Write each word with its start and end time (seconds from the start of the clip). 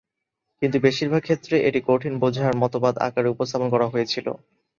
কিন্তু, 0.61 0.77
বেশিরভাগ 0.81 1.21
ক্ষেত্রে, 1.23 1.55
এটি 1.67 1.79
কঠিন-বোঝার 1.87 2.53
মতবাদ 2.61 2.95
আকারে 3.07 3.27
উপস্থাপন 3.31 3.67
করা 3.71 3.87
হয়েছিল। 3.87 4.27